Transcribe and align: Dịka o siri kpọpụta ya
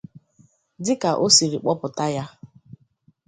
Dịka 0.85 1.09
o 1.23 1.25
siri 1.35 1.57
kpọpụta 1.61 2.05
ya 2.15 2.23